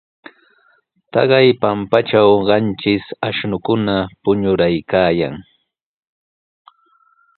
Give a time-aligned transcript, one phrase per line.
[1.11, 5.35] Taqay pampatraw qanchis ashnukuna puñuraykaayan.